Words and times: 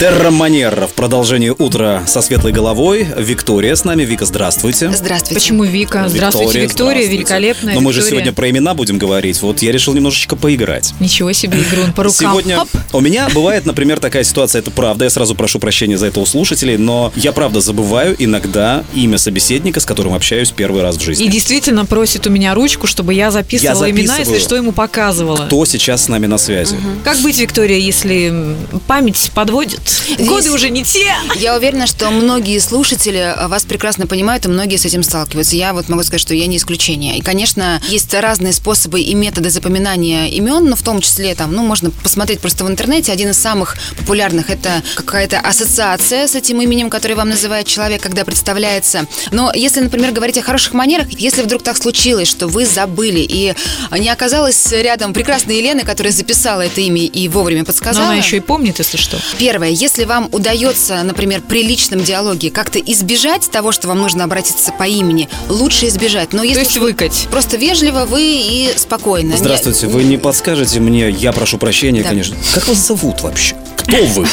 Терра 0.00 0.30
Манера 0.30 0.86
в 0.86 0.94
продолжении 0.94 1.50
утра 1.50 2.04
со 2.06 2.22
светлой 2.22 2.52
головой. 2.52 3.06
Виктория 3.18 3.74
с 3.74 3.84
нами. 3.84 4.02
Вика, 4.02 4.24
здравствуйте. 4.24 4.90
Здравствуйте. 4.90 5.34
Почему 5.34 5.64
Вика? 5.64 6.08
Здравствуйте, 6.08 6.60
Виктория, 6.60 7.02
здравствуйте. 7.02 7.16
великолепная. 7.16 7.74
Но 7.74 7.80
мы 7.82 7.92
же 7.92 7.98
Виктория. 7.98 8.22
сегодня 8.22 8.32
про 8.32 8.48
имена 8.48 8.72
будем 8.72 8.96
говорить. 8.96 9.42
Вот 9.42 9.60
я 9.60 9.72
решил 9.72 9.92
немножечко 9.92 10.36
поиграть. 10.36 10.94
Ничего 11.00 11.32
себе, 11.32 11.58
игрун 11.58 11.92
по 11.92 12.04
рукам. 12.04 12.30
Сегодня 12.30 12.56
Хоп. 12.56 12.68
у 12.94 13.00
меня 13.00 13.28
бывает, 13.34 13.66
например, 13.66 14.00
такая 14.00 14.24
ситуация, 14.24 14.60
это 14.60 14.70
правда, 14.70 15.04
я 15.04 15.10
сразу 15.10 15.34
прошу 15.34 15.58
прощения 15.58 15.98
за 15.98 16.06
это 16.06 16.18
у 16.20 16.24
слушателей, 16.24 16.78
но 16.78 17.12
я 17.14 17.32
правда 17.32 17.60
забываю 17.60 18.16
иногда 18.18 18.84
имя 18.94 19.18
собеседника, 19.18 19.80
с 19.80 19.84
которым 19.84 20.14
общаюсь 20.14 20.50
первый 20.50 20.80
раз 20.80 20.96
в 20.96 21.02
жизни. 21.02 21.26
И 21.26 21.28
действительно 21.28 21.84
просит 21.84 22.26
у 22.26 22.30
меня 22.30 22.54
ручку, 22.54 22.86
чтобы 22.86 23.12
я 23.12 23.30
записывала 23.30 23.84
Я 23.84 23.90
имена, 23.90 24.16
если 24.16 24.38
что, 24.38 24.56
ему 24.56 24.72
показывала. 24.72 25.44
Кто 25.44 25.66
сейчас 25.66 26.04
с 26.04 26.08
нами 26.08 26.24
на 26.24 26.38
связи? 26.38 26.76
Как 27.04 27.18
быть, 27.18 27.38
Виктория, 27.38 27.76
если 27.76 28.56
память 28.86 29.30
подводит? 29.34 29.89
Здесь- 29.90 30.28
Годы 30.28 30.50
уже 30.52 30.70
не 30.70 30.84
те. 30.84 31.12
Я 31.36 31.56
уверена, 31.56 31.86
что 31.86 32.10
многие 32.10 32.58
слушатели 32.58 33.18
э, 33.36 33.46
вас 33.48 33.64
прекрасно 33.64 34.06
понимают, 34.06 34.44
и 34.46 34.48
многие 34.48 34.76
с 34.76 34.84
этим 34.84 35.02
сталкиваются. 35.02 35.56
Я 35.56 35.72
вот 35.72 35.88
могу 35.88 36.02
сказать, 36.02 36.20
что 36.20 36.34
я 36.34 36.46
не 36.46 36.56
исключение. 36.56 37.18
И, 37.18 37.22
конечно, 37.22 37.80
есть 37.88 38.12
разные 38.14 38.52
способы 38.52 39.00
и 39.00 39.14
методы 39.14 39.50
запоминания 39.50 40.26
имен, 40.28 40.64
но 40.66 40.76
в 40.76 40.82
том 40.82 41.00
числе 41.00 41.34
там, 41.34 41.52
ну, 41.52 41.62
можно 41.62 41.90
посмотреть 41.90 42.40
просто 42.40 42.64
в 42.64 42.68
интернете. 42.70 43.12
Один 43.12 43.30
из 43.30 43.38
самых 43.38 43.76
популярных– 43.98 44.50
это 44.50 44.82
какая-то 44.94 45.40
ассоциация 45.40 46.26
с 46.26 46.34
этим 46.34 46.60
именем, 46.60 46.90
который 46.90 47.16
вам 47.16 47.28
называет 47.30 47.66
человек, 47.66 48.02
когда 48.02 48.24
представляется. 48.24 49.06
Но 49.30 49.52
если, 49.54 49.80
например, 49.80 50.12
говорить 50.12 50.38
о 50.38 50.42
хороших 50.42 50.72
манерах, 50.74 51.08
если 51.18 51.42
вдруг 51.42 51.62
так 51.62 51.76
случилось, 51.76 52.28
что 52.28 52.46
вы 52.48 52.66
забыли, 52.66 53.20
и 53.20 53.54
не 53.98 54.08
оказалось 54.08 54.70
рядом 54.72 55.12
прекрасной 55.12 55.56
Елены, 55.58 55.82
которая 55.82 56.12
записала 56.12 56.62
это 56.62 56.80
имя 56.80 57.02
и 57.04 57.28
вовремя 57.28 57.60
Но 57.60 57.64
подсказала. 57.66 58.06
она 58.08 58.16
еще 58.16 58.36
и 58.36 58.40
помнит, 58.40 58.78
если 58.78 58.96
что. 58.96 59.18
Первое, 59.38 59.70
если 59.80 60.04
вам 60.04 60.28
удается, 60.32 61.02
например, 61.02 61.40
при 61.40 61.62
личном 61.62 62.02
диалоге 62.04 62.50
как-то 62.50 62.78
избежать 62.78 63.50
того, 63.50 63.72
что 63.72 63.88
вам 63.88 63.98
нужно 64.00 64.24
обратиться 64.24 64.72
по 64.72 64.84
имени, 64.84 65.28
лучше 65.48 65.86
избежать. 65.88 66.32
Но 66.32 66.40
То 66.40 66.44
если 66.44 66.60
есть 66.60 66.72
уж 66.76 66.82
вы 66.82 66.88
выкать. 66.88 67.28
просто 67.30 67.56
вежливо, 67.56 68.04
вы 68.04 68.22
и 68.22 68.70
спокойно. 68.76 69.36
Здравствуйте, 69.36 69.86
Не- 69.86 69.92
вы 69.92 70.04
не 70.04 70.16
подскажете 70.18 70.80
мне, 70.80 71.10
я 71.10 71.32
прошу 71.32 71.58
прощения, 71.58 72.02
Да. 72.02 72.10
конечно. 72.10 72.36
Как 72.54 72.68
вас 72.68 72.78
зовут 72.78 73.22
вообще? 73.22 73.56
Кто 73.82 74.04
вы? 74.06 74.26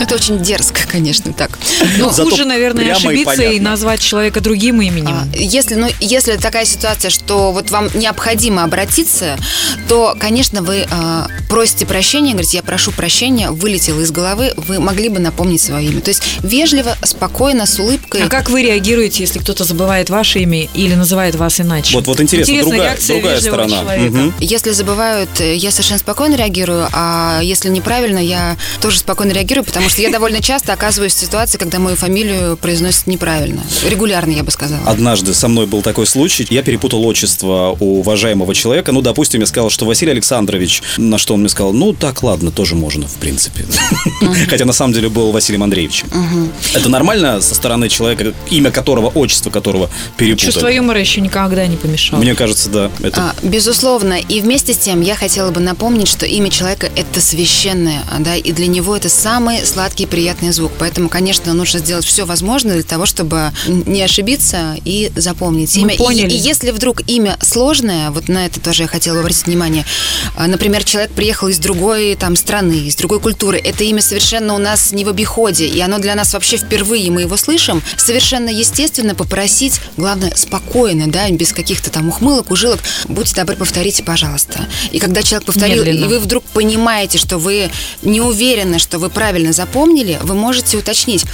Это 0.00 0.14
очень 0.14 0.42
дерзко, 0.42 0.80
конечно, 0.90 1.32
так. 1.32 1.58
Но 1.98 2.10
зато 2.10 2.30
хуже, 2.30 2.44
наверное, 2.44 2.84
и 2.86 2.88
ошибиться 2.90 3.42
и, 3.42 3.60
назвать 3.60 4.00
человека 4.00 4.40
другим 4.40 4.80
именем. 4.82 5.14
А, 5.14 5.26
Если, 5.36 5.74
ну, 5.74 5.88
если 6.00 6.36
такая 6.36 6.64
ситуация, 6.64 7.10
что 7.10 7.52
вот 7.52 7.70
вам 7.70 7.88
необходимо 7.94 8.64
обратиться, 8.64 9.36
то, 9.88 10.16
конечно, 10.18 10.62
вы 10.62 10.86
а, 10.90 11.28
просите 11.48 11.86
прощения, 11.86 12.32
говорите, 12.32 12.56
я 12.56 12.62
прошу 12.62 12.92
прощения, 12.92 13.50
вылетело 13.50 14.00
из 14.00 14.10
головы, 14.10 14.52
вы 14.56 14.80
могли 14.80 15.08
бы 15.08 15.18
напомнить 15.20 15.60
свое 15.60 15.88
имя. 15.88 16.00
То 16.00 16.08
есть 16.08 16.22
вежливо, 16.42 16.96
спокойно, 17.04 17.66
с 17.66 17.78
улыбкой. 17.78 18.22
А 18.24 18.28
как 18.28 18.50
вы 18.50 18.62
реагируете, 18.62 19.22
если 19.22 19.38
кто-то 19.38 19.64
забывает 19.64 20.10
ваше 20.10 20.40
имя 20.40 20.68
или 20.74 20.94
называет 20.94 21.34
вас 21.36 21.60
иначе? 21.60 21.94
Вот, 21.94 22.06
вот 22.06 22.20
интересно, 22.20 22.52
Интересная 22.52 22.70
другая, 22.72 22.90
реакция 22.90 23.20
другая 23.20 23.40
сторона. 23.40 23.82
Мгм. 23.96 24.34
Если 24.40 24.70
забывают, 24.70 25.40
э, 25.40 25.54
я 25.54 25.70
совершенно 25.70 25.98
спокойно 26.00 26.34
реагирую, 26.34 26.88
а 26.92 27.40
если 27.42 27.68
неправильно, 27.92 28.18
я 28.18 28.56
тоже 28.80 28.98
спокойно 28.98 29.32
реагирую, 29.32 29.64
потому 29.64 29.88
что 29.90 30.00
я 30.00 30.10
довольно 30.10 30.40
часто 30.40 30.72
оказываюсь 30.72 31.14
в 31.14 31.18
ситуации, 31.18 31.58
когда 31.58 31.78
мою 31.78 31.94
фамилию 31.96 32.56
произносят 32.56 33.06
неправильно. 33.06 33.62
Регулярно, 33.88 34.30
я 34.32 34.42
бы 34.42 34.50
сказала. 34.50 34.80
Однажды 34.86 35.34
со 35.34 35.48
мной 35.48 35.66
был 35.66 35.82
такой 35.82 36.06
случай. 36.06 36.46
Я 36.48 36.62
перепутал 36.62 37.04
отчество 37.04 37.76
у 37.78 38.00
уважаемого 38.00 38.54
человека. 38.54 38.92
Ну, 38.92 39.02
допустим, 39.02 39.40
я 39.40 39.46
сказал, 39.46 39.68
что 39.68 39.84
Василий 39.84 40.12
Александрович, 40.12 40.82
на 40.96 41.18
что 41.18 41.34
он 41.34 41.40
мне 41.40 41.48
сказал, 41.50 41.72
ну, 41.74 41.92
так, 41.92 42.22
ладно, 42.22 42.50
тоже 42.50 42.74
можно, 42.76 43.06
в 43.06 43.14
принципе. 43.16 43.66
Хотя 44.48 44.64
на 44.64 44.72
самом 44.72 44.94
деле 44.94 45.08
был 45.10 45.30
Василием 45.32 45.62
Андреевичем. 45.62 46.08
Это 46.74 46.88
нормально 46.88 47.40
со 47.42 47.54
стороны 47.54 47.88
человека, 47.90 48.32
имя 48.50 48.70
которого, 48.70 49.08
отчество 49.08 49.50
которого 49.50 49.88
Чувство 49.88 50.16
перепутали? 50.16 50.74
юмора 50.74 51.00
еще 51.00 51.20
никогда 51.20 51.66
не 51.66 51.76
помешало. 51.76 52.20
Мне 52.20 52.34
кажется, 52.34 52.70
да. 52.70 52.90
Это 53.02 53.20
А, 53.20 53.34
безусловно. 53.42 54.14
И 54.14 54.40
вместе 54.40 54.72
с 54.72 54.78
тем 54.78 55.02
я 55.02 55.14
хотела 55.14 55.50
бы 55.50 55.60
напомнить, 55.60 56.08
что 56.08 56.24
имя 56.24 56.48
человека– 56.50 56.90
это 56.96 57.20
священное, 57.20 57.81
а, 58.10 58.18
да, 58.20 58.36
и 58.36 58.52
для 58.52 58.66
него 58.66 58.96
это 58.96 59.08
самый 59.08 59.64
сладкий 59.64 60.04
и 60.04 60.06
приятный 60.06 60.52
звук. 60.52 60.72
Поэтому, 60.78 61.08
конечно, 61.08 61.52
нужно 61.54 61.78
сделать 61.80 62.04
все 62.04 62.24
возможное 62.24 62.74
для 62.74 62.82
того, 62.82 63.06
чтобы 63.06 63.50
не 63.66 64.02
ошибиться 64.02 64.76
и 64.84 65.10
запомнить 65.16 65.74
Мы 65.76 65.82
имя. 65.82 65.94
И- 65.94 65.98
поняли. 65.98 66.30
И, 66.30 66.36
если 66.36 66.70
вдруг 66.70 67.02
имя 67.08 67.36
сложное, 67.40 68.10
вот 68.10 68.28
на 68.28 68.46
это 68.46 68.60
тоже 68.60 68.82
я 68.82 68.88
хотела 68.88 69.20
обратить 69.20 69.46
внимание. 69.46 69.84
А, 70.36 70.46
Например, 70.46 70.84
человек 70.84 71.12
приехал 71.12 71.48
из 71.48 71.58
другой 71.58 72.14
там 72.16 72.36
страны, 72.36 72.74
из 72.86 72.94
другой 72.96 73.20
культуры. 73.20 73.58
Это 73.58 73.84
имя 73.84 74.02
совершенно 74.02 74.54
у 74.54 74.58
нас 74.58 74.92
не 74.92 75.04
в 75.04 75.08
обиходе, 75.08 75.66
и 75.66 75.80
оно 75.80 75.98
для 75.98 76.14
нас 76.14 76.32
вообще 76.34 76.56
впервые, 76.58 77.10
мы 77.10 77.22
его 77.22 77.36
слышим. 77.36 77.82
Совершенно 77.96 78.48
естественно 78.50 79.14
попросить, 79.14 79.80
главное, 79.96 80.32
спокойно, 80.36 81.06
да, 81.08 81.28
без 81.30 81.52
каких-то 81.52 81.90
там 81.90 82.08
ухмылок, 82.08 82.50
ужилок. 82.50 82.80
Будьте 83.08 83.34
добры, 83.34 83.56
повторите, 83.56 84.02
пожалуйста. 84.02 84.66
И 84.90 84.98
когда 84.98 85.22
человек 85.22 85.46
повторил, 85.46 85.84
Медленно. 85.84 86.04
и 86.04 86.08
вы 86.08 86.18
вдруг 86.18 86.44
понимаете, 86.44 87.18
что 87.18 87.38
вы 87.38 87.70
не 88.02 88.20
уверены, 88.20 88.78
что 88.78 88.98
вы 88.98 89.10
правильно 89.10 89.52
запомнили, 89.52 90.18
вы 90.22 90.34
можете 90.34 90.76
уточнить, 90.78 91.24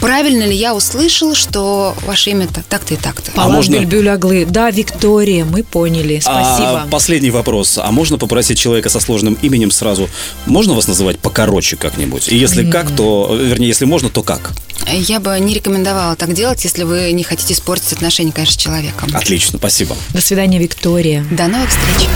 правильно 0.00 0.44
ли 0.44 0.54
я 0.54 0.74
услышал, 0.74 1.34
что 1.34 1.94
ваше 2.06 2.30
имя 2.30 2.46
так- 2.46 2.64
так-то 2.64 2.94
и 2.94 2.96
так-то. 2.96 3.30
А 3.36 3.48
можно- 3.48 3.76
Бюльбюль 3.76 4.08
Аглы. 4.10 4.46
Да, 4.48 4.70
Виктория, 4.70 5.44
мы 5.44 5.62
поняли. 5.62 6.20
Спасибо. 6.20 6.82
А, 6.82 6.88
последний 6.90 7.30
вопрос. 7.30 7.78
А 7.78 7.90
можно 7.90 8.18
попросить 8.18 8.58
человека 8.58 8.88
со 8.88 9.00
сложным 9.00 9.34
именем 9.42 9.70
сразу? 9.70 10.08
Можно 10.46 10.74
вас 10.74 10.86
называть 10.88 11.18
покороче 11.18 11.76
как-нибудь? 11.76 12.28
И 12.28 12.36
если 12.36 12.68
как, 12.70 12.94
то, 12.94 13.34
вернее, 13.40 13.68
если 13.68 13.84
можно, 13.84 14.08
то 14.10 14.22
как? 14.22 14.52
Я 14.92 15.20
бы 15.20 15.38
не 15.40 15.54
рекомендовала 15.54 16.16
так 16.16 16.32
делать, 16.34 16.62
если 16.64 16.84
вы 16.84 17.12
не 17.12 17.22
хотите 17.24 17.54
испортить 17.54 17.92
отношения, 17.92 18.32
конечно, 18.32 18.54
с 18.54 18.56
человеком. 18.62 19.10
Отлично, 19.14 19.58
спасибо. 19.58 19.96
До 20.14 20.20
свидания, 20.20 20.58
Виктория. 20.58 21.24
До 21.30 21.46
новых 21.48 21.68
встреч. 21.68 22.08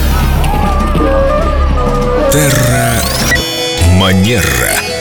Вера. 4.33 4.92